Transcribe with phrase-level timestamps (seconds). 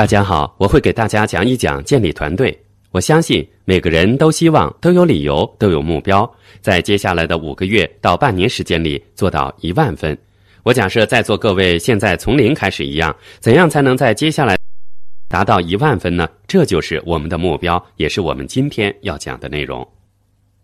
[0.00, 2.58] 大家好，我会给大家讲一讲建立团队。
[2.90, 6.26] 我相信每个人都希望都有理由都有目标，
[6.62, 10.16] 在接下来的五个月到半年时间里做到一万分。
[10.62, 14.56] 我假设在座各位现在从零开始一样，怎样才能在接下来
[15.28, 16.26] 达到一万分呢？
[16.48, 19.86] 这就是我们的目标，也是我们今天要讲的内容。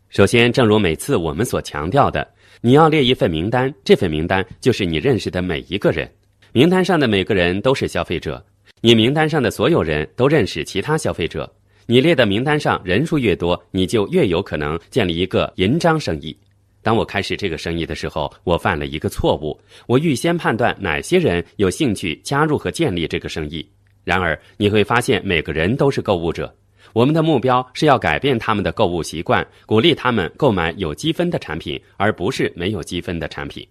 [0.09, 2.27] 首先，正如每次我们所强调的，
[2.63, 6.11] 你要列一份名单，这份名单就是你认识的每一个人，
[6.53, 8.43] 名单上的每个人都是消费者，
[8.87, 11.53] 你名单上的所有人都认识其他消费者。
[11.87, 16.39] 你列的名单上人数越多，你就越有可能建立一个银章生意。
[16.83, 23.69] 当我开始这个生意的时候，我犯了一个错误，我预先判断哪些人有兴趣加入和建立这个生意。
[24.05, 26.55] 然而，你会发现每个人都是购物者。
[26.93, 33.67] 我们的目标是要改变他们的购物习惯，鼓励他们购买有积分的产品，而不是没有积分的产品。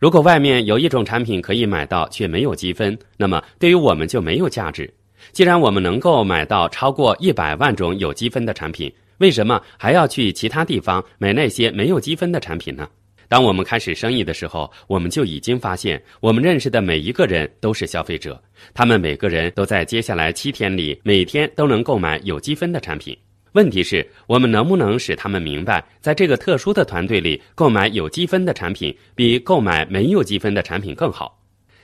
[0.00, 4.90] 如果外面有一种产品可以买到却没有积分，那么对于我们就没有价值。
[5.30, 12.88] 既然我们能够买到超过一百万种有积分的产品，为什么还要去其他地方买那些没有积分的产品呢？
[13.28, 18.42] 当我们开始生意的时候，我们就已经发现，我们认识的每一个人都是消费者，
[18.72, 23.14] 他们每个人都在接下来七天里每天都能购买有积分的产品。
[23.52, 31.36] 问题是，我们能不能使他们明白，在这个特殊的团队里，购买有积分的产品比购买没有积分的产品更好？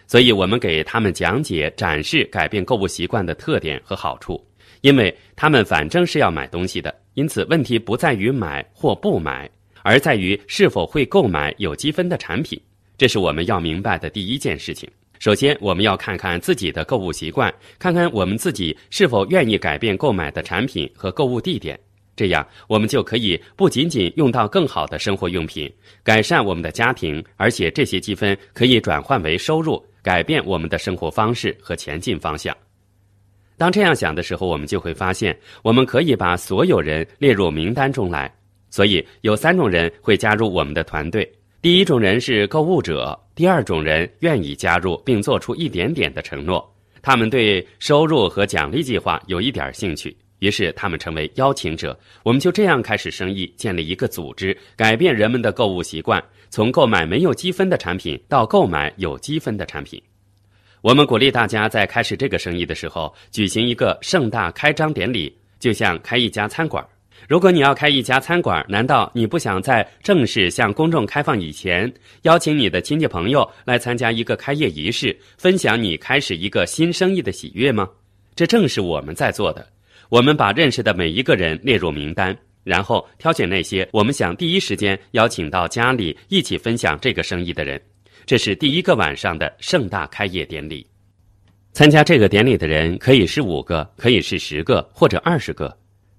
[0.07, 4.41] 所以我们给他们讲解、展示改变购物习惯的特点和好处，
[4.81, 9.51] 因为他们反正是要买东西的，因此问题不在于买或不买，
[9.83, 12.61] 而在于是否会购买有积分的产品。
[12.97, 14.89] 这是我们要明白的第一件事情。
[15.19, 21.79] 首先，我们要看看自己的购物习惯，看看我们自己是否愿意改变购买的产品和购物地点。
[22.15, 25.71] 这样，我们就可以不仅仅用到更好的生活用品，
[26.03, 29.85] 改善我们的家庭，而且这些积分可以转换为收入。
[30.03, 32.57] 改变我们的生活方式和前进方向。
[33.57, 38.33] 当这样想的时候，我们就会发现，我们可以把所有人列入名单中来。
[38.71, 41.29] 所以，有三种人会加入我们的团队：
[41.67, 46.65] 第一种人是购物者；第二种人愿意加入并做出一点点的承诺，
[47.03, 51.99] 他们对收入和奖励计划有一点兴趣，于是他们成为邀请者。
[52.23, 56.23] 我们就这样开始生意，建立一个组织，改变人们的购物习惯。
[56.51, 60.01] 从购买没有积分的产品到购买有积分的产品，
[60.83, 66.87] 我们鼓励大家在开始这个生意的时候举行一个盛大开张典礼，就像开一家餐馆。
[67.29, 77.89] 如果你要开一家餐馆，难道你不想在正式向公众开放以前，邀请你的亲戚朋友来参加一个开业仪式，分享你开始一个新生意的喜悦吗？
[78.35, 79.67] 这正是我们在做的。
[80.09, 82.37] 我们把认识的每一个人列入名单。
[82.63, 87.81] 然后挑选那些我们想第一时间邀请到家里一起分享这个生意的人，
[88.25, 90.85] 这是第一个晚上的盛大开业典礼。
[91.73, 95.73] 参加这个典礼的人可以是五个，可以是十个或者二十个。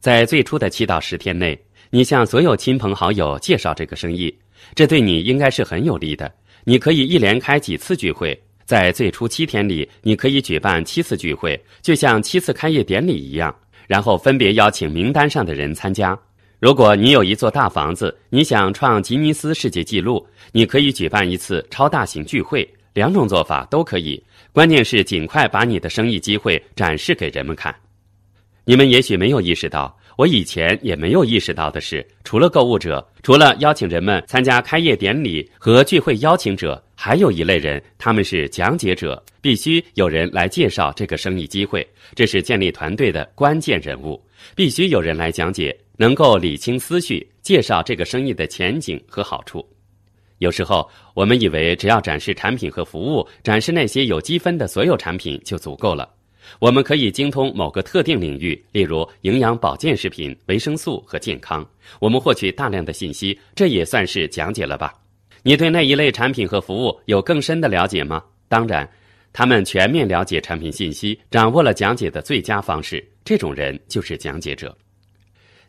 [0.07, 1.59] 在最初的七到十天内，
[1.89, 4.33] 你向所有亲朋好友介绍这个生意，
[4.73, 6.33] 这对你应该是很有利的。
[6.63, 13.53] 你可以一连开几次聚会，在最初七天里，你可以举办七次聚会，就像七次开业典礼一样，
[13.85, 16.17] 然后分别邀请名单上的人参加。
[16.61, 22.65] 如果你有一座大房子，你想创吉尼斯世界纪录，你可以举办一次超大型聚会。
[22.93, 24.23] 两种做法都可以，
[24.53, 27.75] 关键是尽快把你的生意机会展示给人们看。
[28.69, 44.21] 你们也许没有意识到，我以前也没有意识到的是，除了购物者，除了邀请人们参加开业典礼和聚会邀请者，还有一类人，他们是讲解者，必须有人来介绍这个生意机会，这是建立团队的关键人物，
[44.53, 45.73] 必须有人来讲解。
[45.95, 49.65] 能够理清思绪，介绍这个生意的前景和好处。
[50.39, 56.16] 有时候我们以为只要展示产品和服务，展示那些有积分的所有产品就足够了。
[56.59, 61.67] 我们可以精通某个特定领域，例如营养保健食品、维生素和健康。
[61.99, 64.93] 我们获取大量的信息，这也算是讲解了吧？
[65.43, 68.23] 你对那一类产品和服务有更深的了解吗？
[68.47, 68.89] 当然，
[69.31, 73.05] 他们全面了解产品信息，掌握了讲解的最佳方式。
[73.23, 74.75] 这种人就是讲解者。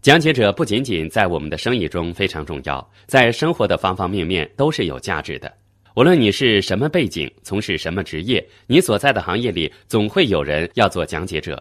[0.00, 5.52] 讲解者不仅仅在我们的生意中非常重要，在生活的方方面面都是有价值的。
[5.98, 11.60] 无论你是什么背景，从事什么职业，你所在的行业里总会有人要做讲解者。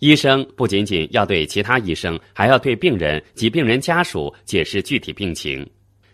[0.00, 5.66] 医生不仅仅要对其他医生，还要对病人及病人家属解释具体病情。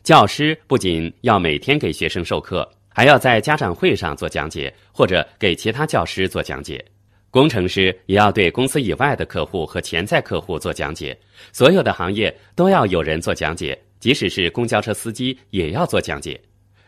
[0.05, 6.85] 教师不仅要每天给学生授课，还要在家长会上做讲解，或者给其他教师做讲解。
[7.33, 11.19] 工程师也要对公司以外的客户和潜在客户做讲解，
[11.53, 16.41] 所有的行业都要有人做讲解，即使是公交车司机也要做讲解。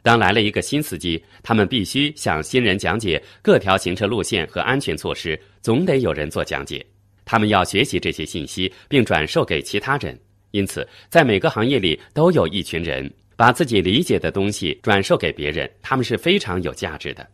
[0.09, 6.83] 当来了一个新司机，他们必须向新人讲解各条行车路线和安全措施，总得有人做讲解。
[7.27, 10.19] 他们要学习这些信息，并转授给其他人。
[10.53, 17.29] 因此，在每个行业里都有一群人把自己理解的东西转授给别人，他们是非常有价值的。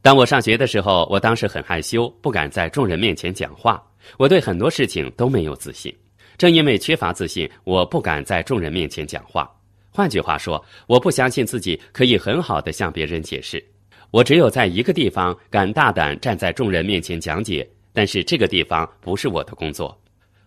[0.00, 3.86] 当我上学的时候，我当时很害羞，不敢在众人面前讲话。
[4.16, 5.94] 我对很多事情都没有自信，
[6.38, 9.54] 正因为缺乏自信，我不敢在众人面前讲话。
[9.96, 13.64] 换句话说，我不相信自己可以很好的向别人解释。
[14.10, 19.96] 我只有在一个地方敢大胆站在众人面前讲解，但是这个地方不是我的工作。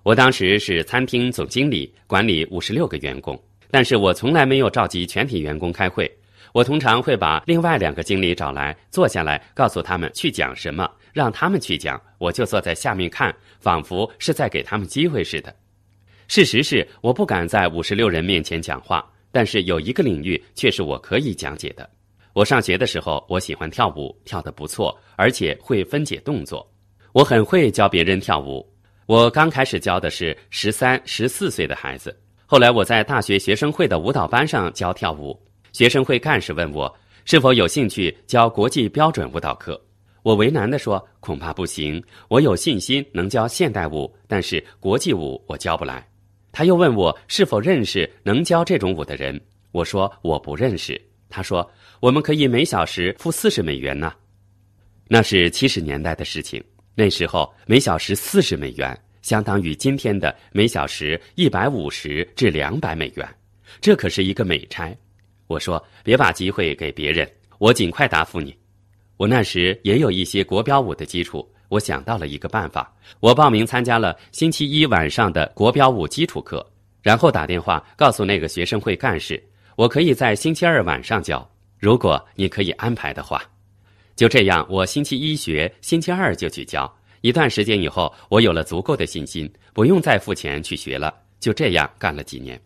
[0.03, 3.41] 我当时是餐厅总经理，管理五十六个员工，
[3.71, 6.11] 但是我从来没有召集全体员工开会。
[6.51, 15.55] 我通常会把另外两个经理找来，坐下来，告诉他们去讲什么，让他们去讲，我就坐在下面看，仿佛是在给他们机会似的。
[16.27, 21.89] 事实是，我不敢在五十六人面前讲话，但是有一个领域却是我可以讲解的。
[22.33, 26.69] 我上学的时候，我喜欢跳舞，跳得不错，而且会分解动作，
[27.13, 28.67] 我很会教别人跳舞。
[29.07, 32.15] 我刚开始教的是十三、十四岁的孩子，
[32.45, 35.39] 后来我在大学学生会的舞蹈班上教跳舞。
[35.73, 36.93] 学生会干事问我
[37.25, 39.79] 是否有兴趣教国际标准舞蹈课，
[40.23, 42.03] 我为难地说恐怕不行。
[42.27, 46.07] 我有信心能教现代舞，但是国际舞我教不来。
[46.51, 49.39] 他又问我是否认识能教这种舞的人，
[49.71, 50.99] 我说我不认识。
[51.29, 54.13] 他说我们可以每小时付四十美元呢，
[55.07, 56.63] 那是七十年代的事情。
[56.95, 63.27] 那时候每小时四十美元，相当于今天的每小时一百五十至两百美元，
[63.79, 64.95] 这可是一个美差。
[65.45, 67.29] 我说别把机会给别人，
[67.59, 68.55] 我尽快答复你。
[69.17, 76.65] 我那时也有一些国标舞的基础，我想到了一个办法，我报名参加了星期一晚上的国标舞基础课，
[77.01, 79.41] 然后打电话告诉那个学生会干事，
[79.75, 81.47] 我可以在星期二晚上教，
[81.77, 83.41] 如果你可以安排的话。
[84.15, 86.91] 就这样，我星期一学，星期二就去教。
[87.21, 91.13] 一段时间以后，我有了足够的信心，不用再付钱去学了。
[91.39, 92.59] 就这样干了几年。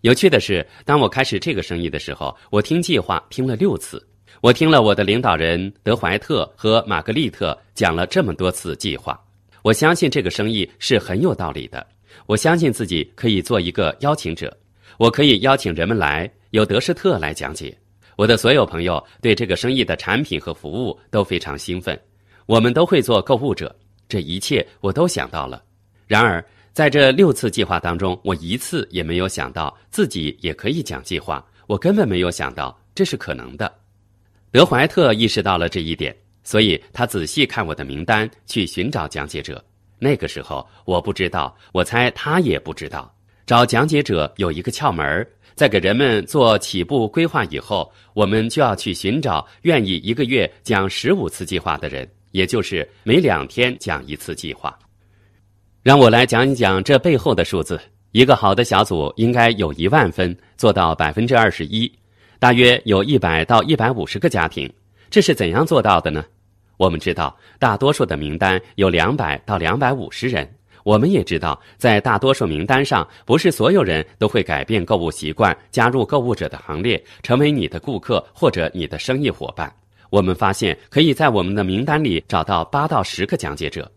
[0.00, 4.04] 有趣的是，当我开始这个生意的时候，我听计划听了六次。
[4.40, 9.20] 我听了我的领导人德怀特和玛格丽特讲了这么多次计划。
[9.62, 11.86] 我相信这个生意是很有道理的。
[12.24, 14.56] 我相信自己可以做一个邀请者，
[14.96, 17.76] 我可以邀请人们来，由德施特来讲解。
[18.16, 21.98] 我的所有朋友对这个生意的产品和服务都非常兴奋，
[22.46, 23.74] 我们都会做购物者，
[24.08, 25.62] 这一切我都想到了。
[26.06, 26.42] 然而，
[26.72, 33.70] 在这六次计划当中，我一次也没有想到自己也可以讲计划，我根本没有想到这是可能的。
[34.52, 39.64] 德怀特意识到了这一点，所以他仔细看我的名单，去寻找讲解者。
[39.98, 43.14] 那个时候我不知道，我猜他也不知道，
[43.46, 45.26] 找讲解者有一个窍门。
[45.54, 54.76] 在给人们做起步规划以后，我们就要去寻找愿意一个月讲十五次计划的人，也就是每两天讲一次计划。
[55.82, 57.78] 让我来讲一讲这背后的数字。
[58.12, 61.92] 一个好的小组应该有一万分，做到百分之二十一，
[62.40, 64.68] 大约有一百到一百五十个家庭。
[65.10, 66.24] 这是怎样做到的呢？
[66.78, 70.50] 我们知道，大多数的名单有两百到两百五十人。
[70.82, 79.70] 我们也知道，在大多数名单上，不是所有人都会改变购物习惯，加入购物者的行列，成为你的顾客或者你的生意伙伴。
[80.08, 83.92] 我们发现，可以在我们的名单里找到八到十个讲解者。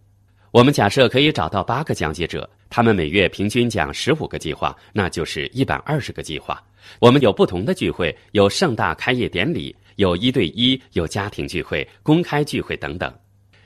[0.54, 6.64] 我们假设可以找到八个讲解者，他们每月平均讲十五个计划，那就是一百二十个计划。
[7.00, 13.12] 我们有不同的聚会，有盛大开业典礼，有一对一，有家庭聚会、公开聚会等等。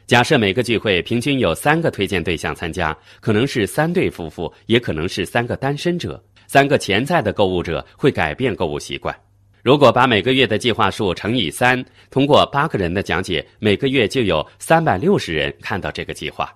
[0.06, 9.14] 假设每个聚会平均有三个推荐对象参加，可能是三对夫妇，也可能是三个单身者，三个潜在的购物者会改变购物习惯。
[9.62, 16.50] 如果把每个月的计划数乘以三，通过八个人的讲解，每个月就有三百六十人看到这个计划。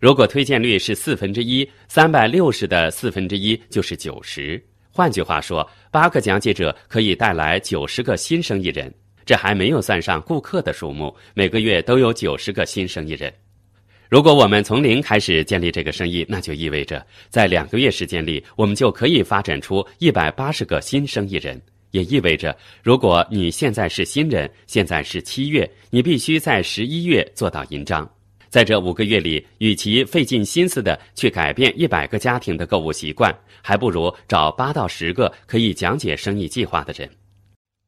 [0.00, 4.60] 如果推荐率是四分之一，三百六十的四分之一就是九十。
[4.90, 8.92] 换句话说，八个讲解者可以带来九十个新生意人。
[9.26, 13.30] 这还没有算上顾客的数目，每个月都有九十个新生意人。
[14.08, 21.60] 如果我们从零开始建立这个生意，那就意味着在两个月时间里，我们就可以发展出一百八十个新生意人。
[21.90, 28.10] 也意味着，如果你现在是新人，现在是七月，你必须在十一月做到银章。
[28.50, 37.08] 在这五个月里，与其费尽心思的去改变一百个家庭的购物习惯，还不如找八到十个可以讲解生意计划的人。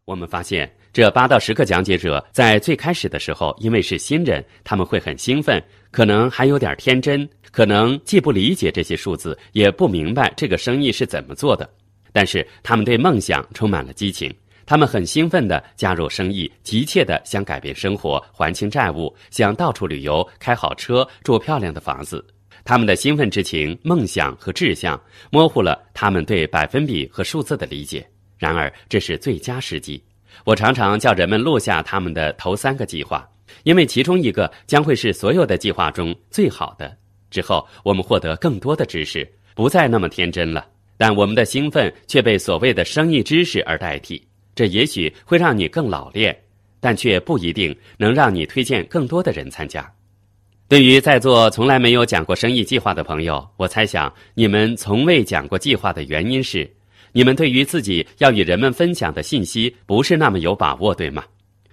[0.06, 0.72] 我们发现。
[0.92, 5.58] 这八到十个讲解者在最开始的时候，因为是新人，他们会很兴奋，
[5.90, 11.66] 可能还有点天真，可能既不理解这些数字，也不明白这个生意是怎么做的。
[12.12, 14.30] 但是他们对梦想充满了激情，
[14.64, 22.24] 他们很兴奋地加入生意，急切地想改变生活、还清债务，想到处旅游、开好车、住漂亮的房子。
[22.64, 25.00] 他们的兴奋之情、梦想和志向，
[25.30, 28.06] 模糊了他们对百分比和数字的理解。
[28.38, 30.02] 然而，这是最佳时机。
[30.44, 33.28] 我常常叫人们录下他们的头三个计划，
[33.64, 36.96] 因为其中一个将会是所有的计划中最好的。
[37.30, 40.66] 之后，我们获得更多的知识，不再那么天真了。
[40.96, 44.24] 但我们的兴奋却被所谓的生意知识而代替。
[44.62, 46.32] 这也许会让你更老练，
[46.78, 49.92] 但却不一定能让你推荐更多的人参加。
[50.68, 56.72] 对于在座从来没有讲过生意计划的朋友，我猜想你们从未讲过计划的原因是，
[57.10, 61.24] 你们对于自己要与人们分享的信息不是那么有把握，对吗？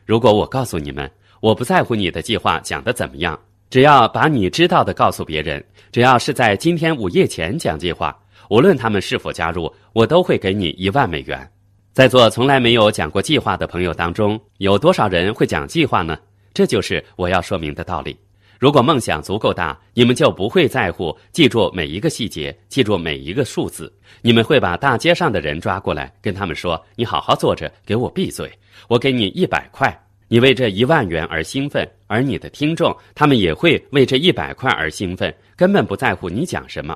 [0.03, 1.08] 如果我告诉你们，
[1.41, 8.19] 我不在乎你的计划讲得怎么样，只要把你知道的告诉别人，只要是在今天午夜前讲计划，
[8.50, 11.48] 无论他们是否加入，我都会给你一万美元。
[11.91, 16.17] 在座从来没有讲过计划的朋友当中，有多少人会讲计划呢？
[16.53, 18.15] 这就是我要说明的道理。
[18.58, 23.91] 如果梦想足够大，你们就不会在乎记住每一个细节，记住每一个数字。
[24.22, 28.50] 你们会把大街上的人抓过来，跟他们说：“你好好坐着，给我闭嘴，
[28.88, 29.93] 我给你一百块。”
[30.31, 36.96] 你为这一万元而兴奋，而你的听众他们也会为这一百块而兴奋，根本不在乎你讲什么。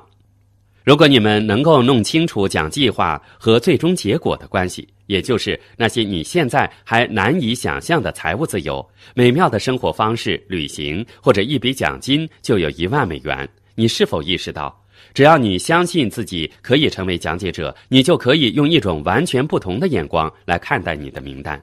[0.84, 14.78] 如果你们能够弄清楚讲计划和最终结果的关系，也就是那些你现在还难以想象的财务自由、美妙的生活方式、旅行或者一笔奖金就有一万美元，你是否意识到，
[15.14, 21.58] 只要你相信自己可以成为讲解者，你就可以用一种完全不同的眼光来看待你的名单？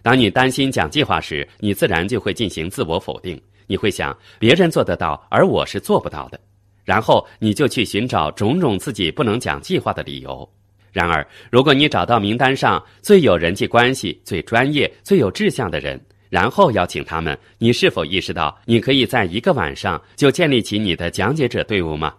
[0.00, 6.40] 当你担心讲计划时，你自然就会进行自我否定，你会想别人做得到，而我是做不到的。
[6.84, 10.48] 然后你就去寻找种种自己不能讲计划的理由。
[10.92, 15.98] 然而，如果你找到名单上最有人际关系、最专业、最有志向的人，
[16.28, 22.14] 然后邀请他们，你是否意识到你可以在一个晚上就建立起你的讲解者队伍吗？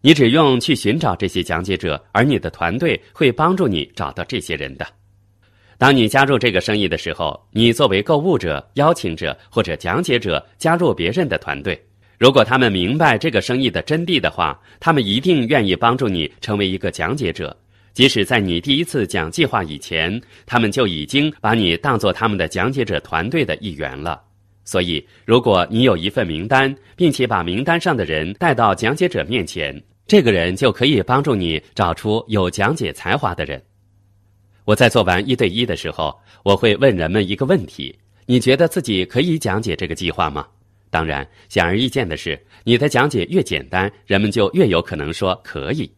[0.00, 4.86] 你只用去寻找这些讲解者，而你的团队会帮助你找到这些人的。
[5.76, 11.78] 当你加入这个生意的时候，你作为购物者、邀请者或者讲解者加入别人的团队。
[12.24, 17.54] 如果他们明白这个生意的真谛的话，他们一定愿意帮助你成为一个讲解者。
[17.92, 24.22] 即使在你第一次讲计划以前，他们就已经把你当做他们的讲解者团队的一员了。
[24.64, 33.62] 所以，如果你有一份名单，并且把名单上的人带到讲解者面前，这个人就可以帮助你找出有讲解才华的人。
[34.64, 40.46] 我在做完一对一的时候，我会问人们一个问题：你觉得自己可以讲解这个计划吗？
[40.94, 45.92] 当然，显而易见的是，你的讲解越简单，人们就越有可能说可以。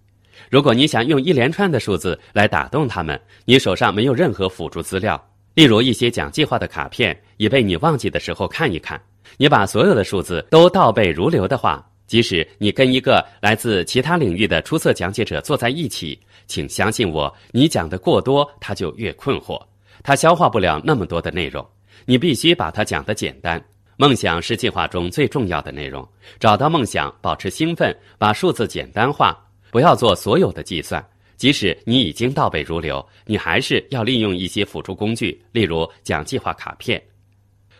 [0.48, 5.22] 如果你想用一连串的数字来打动他们，你手上没有任何辅助资料，
[5.52, 8.98] 例如一些讲计划的卡片，以备你忘记的时候看一看。
[9.36, 19.62] 你把所有的数字都倒背如流的话，即使你跟一个来自其他领域的出色讲解者坐在一起，请相信我，你讲的过多，他就越困惑，
[20.02, 21.62] 他消化不了那么多的内容。
[22.06, 23.62] 你必须把它讲得简单。
[23.96, 26.06] 梦想是计划中最重要的内容。
[26.38, 29.36] 找到梦想，保持兴奋，把数字简单化，
[29.70, 31.04] 不要做所有的计算。
[31.36, 37.02] 即使你已经倒背如流，你还是要利用一些辅助工具，例如讲计划卡片。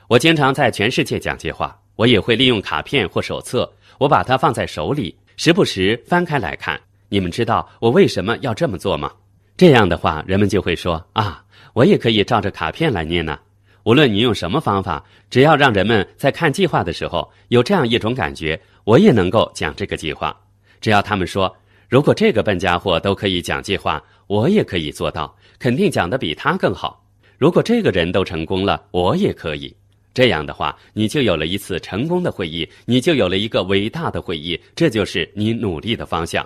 [0.08, 3.70] 我经常在全世界讲计划，我也会利用卡片或手册。
[3.98, 6.78] 我把它放在手里，时不时翻开来看。
[7.08, 9.10] 你们知道我为什么要这么做吗？
[9.56, 11.42] 这样的话，人们就会说啊，
[11.72, 13.38] 我也可以照着卡片来念呢。
[13.86, 20.36] 无论你用什么方法，只要让人们在看计划的时候有这样一种感觉，我也能够讲这个计划。
[20.80, 21.56] 只要他们说，
[21.88, 27.06] 如果这个笨家伙都可以讲计划，我也可以做到，肯定讲得比他更好。
[27.38, 29.72] 如果这个人都成功了，我也可以。
[30.12, 36.44] 这样的话，你就有了一次成功的会议，你就有了一个伟大的会议，这就是你努力的方向。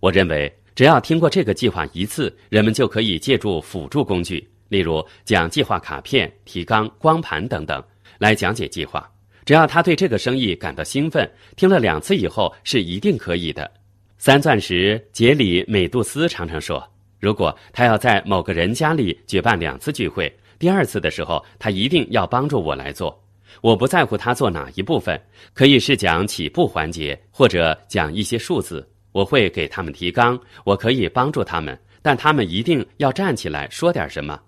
[0.00, 4.49] 我认为，只要听过这个计划一次，人们就可以借助辅助工具。
[4.70, 7.84] 例如讲计划卡片、提纲、光盘等等
[8.18, 9.06] 来讲解计划，
[9.44, 13.70] 只要他对这个生意感到兴奋，听了两次以后是一定可以的。
[14.16, 16.82] 三钻石杰里美杜斯常常说，
[17.18, 23.18] 如果他要在某个人家里举办两次聚会，第二次的时候他一定要帮助我来做。
[23.62, 25.20] 我不在乎他做哪一部分，
[25.52, 34.40] 可以是讲起步环节，或者讲一些数字，我会给他们提纲，我可以帮助他们，但他们一定要站起来说点什么。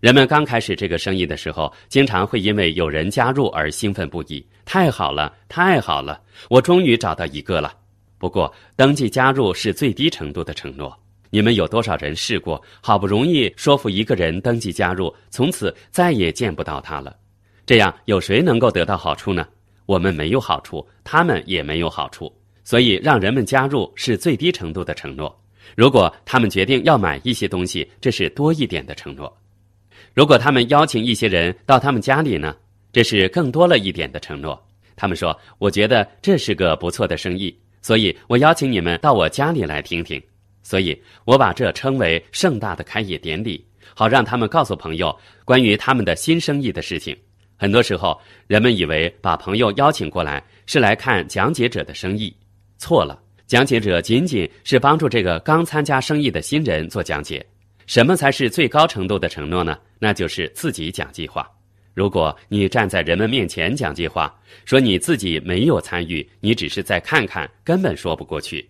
[0.00, 4.44] 人们刚开始这个生意的时候，经常会因为有人加入而兴奋不已。
[4.64, 6.18] 太好了，太好了！
[6.48, 7.74] 我终于找到一个了。
[8.16, 10.98] 不过，登记加入是最低程度的承诺。
[11.28, 12.62] 你们有多少人试过？
[12.80, 17.14] 好不容易说服一个人登记加入，从此再也见不到他了。
[17.66, 19.46] 这样有谁能够得到好处呢？
[19.84, 22.34] 我们没有好处，他们也没有好处。
[22.64, 25.38] 所以让人们加入是最低程度的承诺。
[25.76, 29.30] 如果他们决定要买一些东西，这是多一点的承诺。
[30.14, 32.54] 如果他们邀请一些人到他们家里呢？
[32.92, 34.60] 这是更多了一点的承诺。
[34.96, 40.20] 他们说：“我觉得这是个不错的生意，所以我邀请你们到我家里来听听。”
[40.62, 43.64] 所以，我把这称为盛大的开业典礼，
[43.94, 47.16] 好让他们告诉朋友关于他们的新生意的事情。
[47.56, 52.34] 很多时候，人们以为把朋友邀请过来是来看讲解者的生意，
[52.76, 53.18] 错了。
[53.46, 57.44] 讲解者仅仅是帮助这个刚参加生意的新人做讲解。
[57.90, 59.76] 什么才是最高程度的承诺呢？
[59.98, 61.44] 那就是自己讲计划。
[61.92, 64.32] 如果你站在人们面前讲计划，
[64.64, 68.64] 说你自己没有参与，你只是在看看，根本说不过去。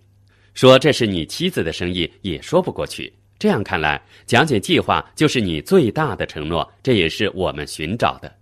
[0.54, 3.12] 说这是你妻子的生意也说不过去。
[3.38, 8.34] 这样看来，讲解计划就是你最大的承诺，这也是我们寻找的。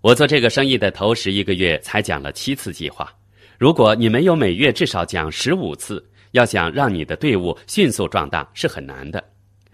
[0.00, 3.12] 我做这个生意的头十一个月才讲了七次计划。
[3.58, 9.20] 如果你没有每月至少讲十五次，要想让你的队伍迅速壮大是很难的。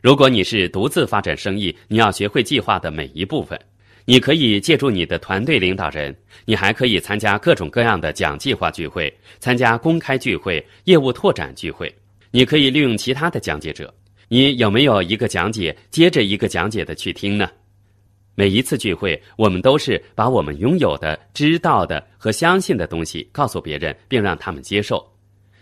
[0.02, 3.58] 如果你是独自发展生意，你要学会计划的每一部分。
[4.06, 6.14] 你可以借助你的团队领导人，
[6.46, 11.94] 你还可以参加各种各样的讲计划聚会，参加公开聚会、业务拓展聚会。
[12.30, 13.92] 你可以利用其他的讲解者。
[14.28, 17.50] 你有没有一个讲解接着一个讲解的去听呢？
[18.36, 25.06] 每一次聚会，我们都是把我们拥有的、知道的和相信的东西告诉别人，并让他们接受。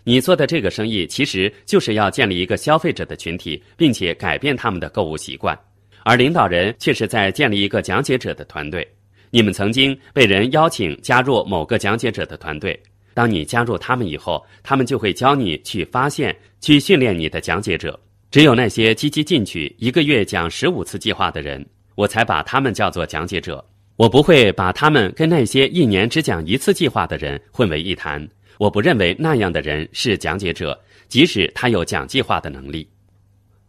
[0.08, 5.54] 你做的这个生意，其实就是要建立一个消费者的群体，并且改变他们的购物习惯。
[6.02, 8.88] 而领导人却是在建立一个讲解者的团队。
[9.28, 18.00] 你们曾经被人邀请加入某个讲解者的团队，当你加入他们以后，他们就会教你去发现、去训练你的讲解者。
[18.30, 21.62] 只有那些积极进取、一个月讲十五次计划的人，
[21.96, 23.62] 我才把他们叫做讲解者。
[23.96, 28.26] 我不会把他们跟那些一年只讲一次计划的人混为一谈。
[28.58, 32.86] 我不认为那样的人是讲解者，即使他有讲计划的能力。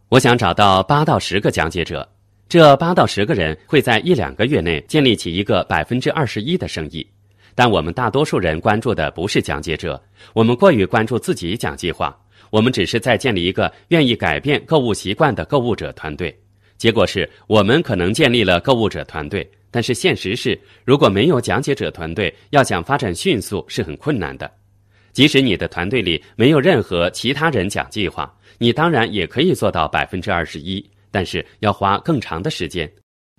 [0.08, 2.06] 我想找到八到十个讲解者。
[2.48, 7.06] 这八到十个人会在一两个月内建立起一个百分之二十一的生意，
[7.54, 12.12] 但我们大多数人关注的不是讲解者，我们过于关注自己讲计划，
[12.50, 16.36] 我们只是在建立一个愿意改变购物习惯的购物者团队。
[16.76, 24.50] 结果是我们可能建立了购物者团队，但是现实是，如果没有讲解者团队，要想发展迅速是很困难的。
[25.12, 30.84] 即使你的团队里没有任何其他人讲计划，你当然也可以做到百分之二十一。
[31.10, 32.88] 但是要花更长的时间，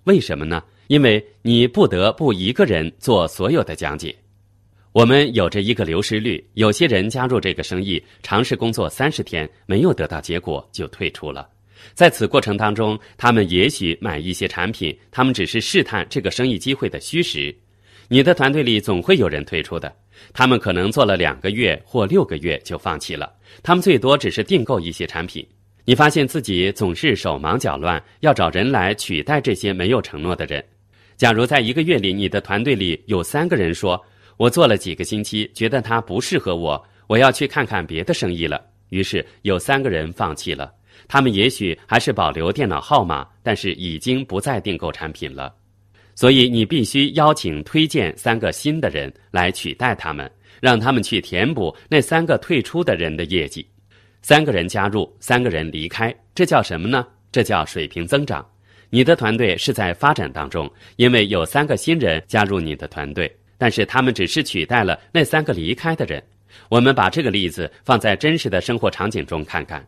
[0.03, 0.61] 为什么呢？
[0.87, 4.13] 因为你不得不一个人做所有的讲解。
[4.91, 11.47] 我们有着一个流失率，有些人加入这个生意，尝试工作三十天没有得到结果就退出了。
[11.93, 17.55] 在此过程当中，他们也许买一些产品，他们只是试探这个生意机会的虚实。
[18.09, 19.95] 你的团队里总会有人退出的，
[20.33, 23.31] 他们可能做了两个月或六个月就放弃了，
[23.63, 25.45] 他们最多只是订购一些产品。
[25.83, 30.63] 你发现自己总是手忙脚乱，要找人来取代这些没有承诺的人。
[31.17, 33.99] 假如在一个月里，你的团队里有三个人说
[34.37, 40.71] ：“我做了几个星期，觉得他不适合我，我要去看看别的生意了。”于是有三个人放弃了。
[41.07, 45.53] 他们也许还是保留电脑号码，但是已经不再订购产品了。
[46.15, 53.65] 所以你必须邀请、推荐三个新的人来取代他们，让他们去填补那三个退出的人的业绩。
[54.21, 57.07] 三个人加入，三个人离开，这叫什么呢？
[57.31, 58.45] 这叫水平增长。
[58.89, 66.21] 你的团队是在发展当中，因为有三个新人加入你的团队，但是他们只是取代了那三个离开的人。
[66.67, 69.85] 我们把这个例子放在真实的生活场景中看看。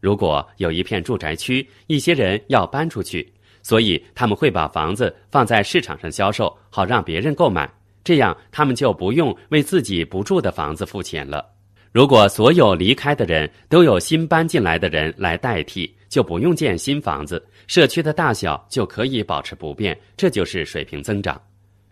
[0.00, 7.70] 如果有一片住宅区，一些人要搬出去，所以他们会把房子放在市场上销售，好让别人购买，
[8.04, 11.48] 这样他们就不用为自己不住的房子付钱了。
[11.92, 21.40] 如果所有离开的人都有新搬进来的人来代替，就不用建新房子，社区的大小就可以保持不变，这就是水平增长。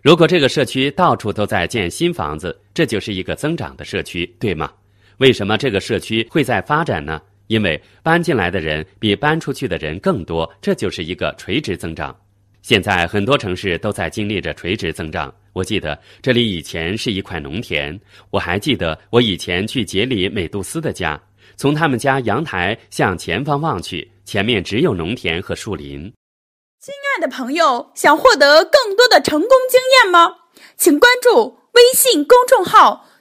[0.02, 4.72] 如果这个社区到处都在建新房子，这就是一个增长的社区，对吗？
[5.18, 7.20] 为什么这个社区会在发展呢？
[7.50, 12.16] 因为搬进来的人比搬出去的人更多，这就是一个垂直增长。
[12.62, 15.34] 现在很多城市都在经历着垂直增长。
[15.52, 17.98] 我记得这里以前是一块农田。
[18.30, 21.20] 我还记得我以前去杰里美杜斯的家，
[21.56, 26.02] 从他们家阳台向前方望去，前面只有农田和树林。
[26.78, 30.32] 亲爱的朋友，想获得更多的成功经验吗？
[30.76, 33.08] 请关注微信公众号。